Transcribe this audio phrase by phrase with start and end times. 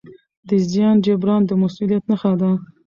[0.47, 2.51] د زیان جبران د مسؤلیت نښه ده.